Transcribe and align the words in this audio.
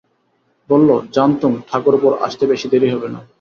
বলল, 0.69 0.89
জানতুম 1.11 1.53
ঠাকুরপোর 1.69 2.13
আসতে 2.21 2.43
বেশি 2.47 2.67
দেরি 2.69 2.87
হবে 2.93 3.07
না। 3.13 3.19